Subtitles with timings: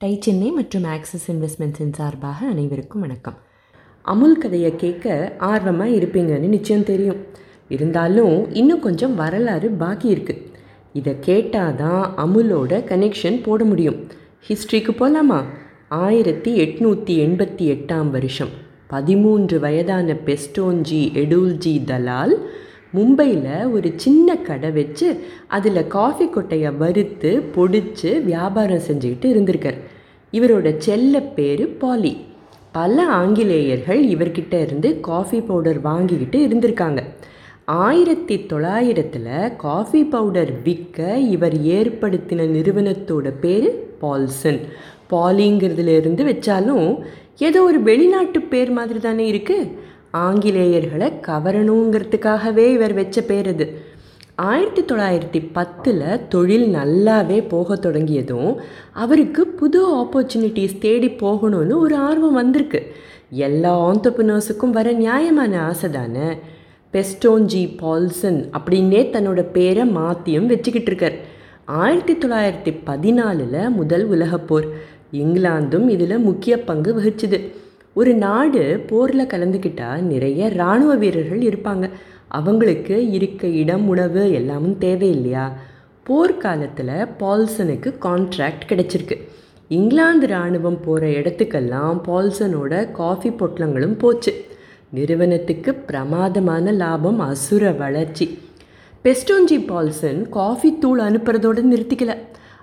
[0.00, 3.38] Tie Chennai மற்றும் axis இன்வெஸ்ட்மெண்ட்ஸின் சார்பாக அனைவருக்கும் வணக்கம்.
[4.02, 7.16] அமுல் கதையை கேட்க ஆர்வமாக இருப்பீங்கன்னு நிச்சயம் தெரியும்.
[7.68, 10.44] இருந்தாலும் இன்னும் கொஞ்சம் வரலாறு பாக்கி இருக்குது
[10.92, 14.06] இதை கேட்டால் தான் அமுலோட கனெக்ஷன் போட முடியும்.
[14.48, 15.44] ஹிஸ்ட்ரிக்கு போகலாமா
[15.88, 18.50] ஆயிரத்தி எட்நூற்றி எண்பத்தி எட்டாம் வருஷம்.
[18.86, 22.36] பதிமூன்று வயதான பெஸ்டோன்ஜி எடுல்ஜி தலால்
[22.96, 25.08] மும்பையில் ஒரு சின்ன கடை வச்சு
[25.46, 29.78] அதில் காஃபி கொட்டையை வறுத்து பொடிச்சு வியாபாரம் செஞ்சுக்கிட்டு இருந்திருக்கார்.
[30.32, 32.16] இவரோட செல்ல பேர் பாலி.
[32.72, 37.02] பல ஆங்கிலேயர்கள் இவர்கிட்ட இருந்து காஃபி பவுடர் வாங்கிக்கிட்டு இருந்திருக்காங்க.
[37.64, 44.60] ஆயிரத்தி தொள்ளாயிரத்தில் காஃபி பவுடர் விற்க இவர் ஏற்படுத்தின நிறுவனத்தோட பேர் பால்சன்.
[45.10, 46.98] பாலிங்கிறதுலேருந்து வச்சாலும்
[47.38, 49.70] ஏதோ ஒரு வெளிநாட்டு பேர் மாதிரி தானே இருக்குது
[50.12, 53.80] ஆங்கிலேயர்களை கவரணுங்கிறதுக்காகவே இவர் வச்ச பேர் அது
[54.34, 58.60] ஆயிரத்தி தொள்ளாயிரத்தி பத்தில் தொழில் நல்லாவே போக தொடங்கியதும்
[58.92, 62.92] அவருக்கு புது ஆப்பர்ச்சுனிட்டிஸ் தேடி போகணும்னு ஒரு ஆர்வம் வந்திருக்கு.
[63.30, 66.28] எல்லா ஆண்டர்பினர்ஸுக்கும் வர நியாயமான ஆசை தானே?
[66.92, 71.26] பெஸ்டோன்ஜி பால்சன் அப்படின்னே தன்னோட பேரை மாற்றியும் வச்சுக்கிட்டு இருக்கார்.
[71.64, 74.68] ஆயிரத்தி தொள்ளாயிரத்தி பதினாலில் முதல் உலகப்போர்
[75.12, 77.52] இங்கிலாந்தும் இதில் முக்கிய பங்கு வகிச்சுது.
[77.94, 81.90] ஒரு நாடு போரில் கலந்துக்கிட்டால் நிறைய இராணுவ வீரர்கள் இருப்பாங்க.
[82.28, 85.56] அவங்களுக்கு இருக்க இடம் உணவு எல்லாமும் தேவை இல்லையா
[86.06, 89.16] போர்க்காலத்தில் பால்சனுக்கு கான்ட்ராக்ட் கிடச்சிருக்கு.
[89.68, 94.44] இங்கிலாந்து இராணுவம் போகிற இடத்துக்கெல்லாம் பால்சனோட காஃபி பொட்டலங்களும் போச்சு.
[94.90, 98.38] நிறுவனத்துக்கு பிரமாதமான லாபம் அசுர வளர்ச்சி.
[99.04, 102.16] பெஸ்டோஞ்சி பால்சன் காஃபி தூள் அனுப்புறதோடு நிறுத்திக்கல.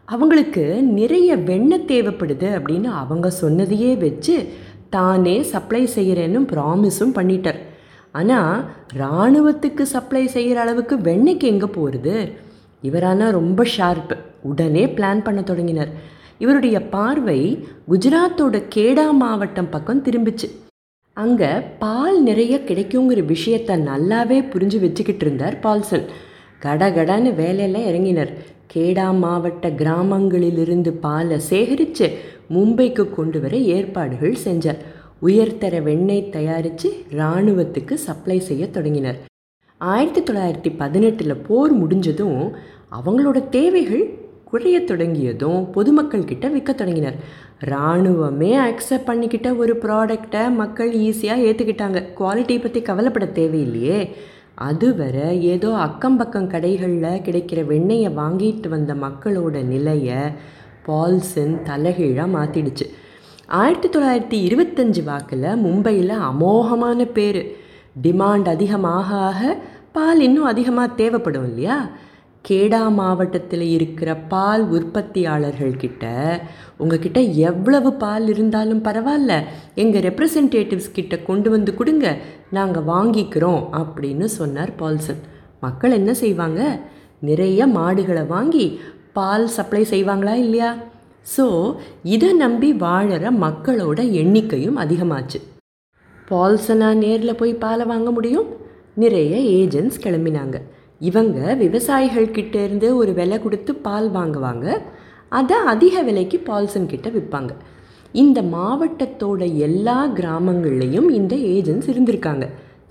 [0.05, 4.47] அவங்களுக்கு நிறைய வெண்ணெய் தேவைப்படுது அப்படின்னு அவங்க சொன்னதையே வச்சு
[4.95, 7.59] தானே சப்ளை செய்கிறேன்னு ப்ராமிஸும் பண்ணிட்டார்.
[8.19, 8.57] ஆனால்
[8.99, 12.15] இராணுவத்துக்கு சப்ளை செய்கிற அளவுக்கு வெண்ணெய்க்கு எங்கே போகிறது
[12.89, 14.15] இவரான ரொம்ப ஷார்ப்பு
[14.49, 15.91] உடனே பிளான் பண்ண தொடங்கினார்.
[16.43, 17.39] இவருடைய பார்வை
[17.91, 20.47] குஜராத்தோட கேடா மாவட்டம் பக்கம் திரும்பிச்சு.
[21.17, 26.05] அங்கே பால் நிறைய கிடைக்குங்கிற விஷயத்த நல்லாவே புரிஞ்சு வச்சுக்கிட்டு இருந்தார் பால்சன்.
[26.65, 28.31] கடகடன்னு வேலையெல்லாம் இறங்கினார்.
[28.73, 32.07] கேடா மாவட்ட கிராமங்களிலிருந்து பாலை சேகரித்து
[32.49, 34.81] மும்பைக்கு கொண்டு வர ஏற்பாடுகள் செஞ்சார்.
[35.21, 39.17] உயர்தர வெண்ணெய் தயாரித்து இராணுவத்துக்கு சப்ளை செய்ய தொடங்கினர்.
[39.77, 42.55] ஆயிரத்தி தொள்ளாயிரத்தி பதினெட்டில் போர் முடிஞ்சதும்
[42.91, 44.05] அவங்களோட தேவைகள்
[44.43, 47.15] குறைய தொடங்கியதும் பொதுமக்கள் கிட்ட விற்க தொடங்கினர்.
[47.65, 54.09] இராணுவமே அக்செப்ட் பண்ணிக்கிட்ட ஒரு ப்ராடக்டை மக்கள் ஈஸியாக ஏற்றுக்கிட்டாங்க குவாலிட்டி பற்றி கவலைப்பட தேவையில்லையே.
[54.55, 60.17] அதுவரை ஏதோ அக்கம் பக்கம் கடைகளில் கிடைக்கிற வெண்ணெயை வாங்கிட்டு வந்த மக்களோட நிலையை
[60.85, 62.85] பால்சன் தலைகீழாக மாற்றிடுச்சு
[63.59, 67.41] ஆயிரத்தி தொள்ளாயிரத்தி இருபத்தஞ்சி வாக்கில் மும்பையில் அமோகமான பேர்.
[68.03, 69.57] டிமாண்ட் அதிகமாக ஆக
[69.91, 71.77] பால் இன்னும் அதிகமாக தேவைப்படும் இல்லையா?
[72.45, 76.05] கேடா மாவட்டத்தில் இருக்கிற பால் உற்பத்தியாளர்கள்கிட்ட
[76.77, 77.19] உங்ககிட்ட
[77.49, 79.33] எவ்வளவு பால் இருந்தாலும் பரவாயில்ல.
[79.75, 82.07] எங்கள் ரெப்ரசன்டேட்டிவ்ஸ் கிட்ட கொண்டு வந்து கொடுங்க.
[82.51, 85.23] நாங்கள் வாங்கிக்கிறோம் அப்படின்னு சொன்னார் பால்சன்
[85.61, 86.61] மக்கள் என்ன செய்வாங்க?
[87.19, 88.65] நிறைய மாடுகளை வாங்கி
[89.17, 90.69] பால் சப்ளை செய்வாங்களா இல்லையா?
[91.35, 91.45] ஸோ
[92.15, 95.39] இதை நம்பி வாழற மக்களோட எண்ணிக்கையும் அதிகமாச்சு.
[96.29, 98.47] பால்சனா நேரில் போய் பாலை வாங்க முடியும்?
[99.03, 100.57] நிறைய ஏஜென்ட்ஸ் கிளம்பினாங்க.
[101.09, 104.67] இவங்க விவசாயிகள்கிட்ட இருந்து ஒரு விலை கொடுத்து பால் வாங்குவாங்க.
[105.39, 107.53] அதை அதிக விலைக்கு பால்சன் கிட்ட விற்பாங்க.
[108.23, 112.45] இந்த மாவட்டத்தோட எல்லா கிராமங்கள்லேயும் இந்த ஏஜென்ட்ஸ் இருந்திருக்காங்க.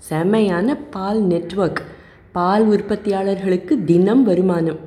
[0.09, 1.81] செமையான பால் நெட்ஒர்க்
[2.31, 4.81] பால் உற்பத்தியாளர்களுக்கு தினம் வருமானம்.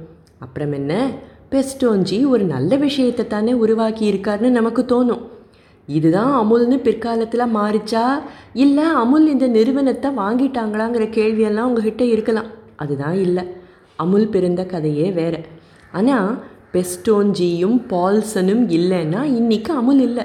[0.44, 0.92] அப்புறம் என்ன?
[1.50, 5.22] பெஸ்டோஞ்சி ஒரு நல்ல விஷயத்தை தானே உருவாக்கி இருக்காருன்னு நமக்கு தோணும்.
[5.86, 8.20] இதுதான் அமுல்னு பிற்காலத்தில் மாறிச்சா?
[8.52, 12.44] இல்லை அமுல் இந்த நிறுவனத்தை வாங்கிட்டாங்களாங்கிற கேள்வியெல்லாம் உங்ககிட்ட இருக்கலாம்.
[12.76, 13.44] அதுதான் இல்லை.
[13.96, 15.40] அமுல் பிறந்த கதையே வேறு.
[15.92, 16.42] ஆனால்
[16.72, 20.24] பெஸ்டோன்ஜியும் பால்சனும் இல்லைன்னா இன்றைக்கி அமுல் இல்லை.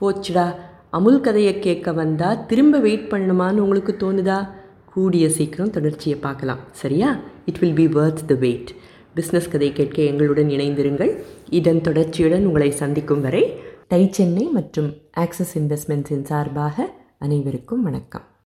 [0.00, 0.54] போச்சுடா.
[0.90, 4.48] அமுல் கதையை கேட்க வந்தால் திரும்ப வெயிட் பண்ணணுமான்னு உங்களுக்கு தோணுதா?
[4.92, 6.58] கூடிய சீக்கிரம் தொடர்ச்சியை பார்க்கலாம்.
[6.70, 7.16] சரியா?
[7.44, 8.74] It will be worth the wait
[9.16, 11.18] business கதை கேட்க எங்களுடன் இணைந்திருங்கள்.
[11.50, 18.26] இதன் தொடர்ச்சியுடன் உங்களை சந்திக்கும் வரை டை சென்னை மற்றும் ஆக்சஸ் இன்வெஸ்ட்மெண்ட்ஸின் சார்பாக அனைவருக்கும் வணக்கம்.